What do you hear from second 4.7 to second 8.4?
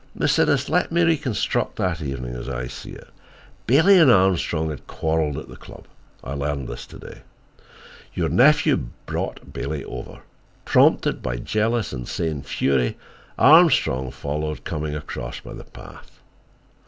had quarreled at the club. I learned this to day. Your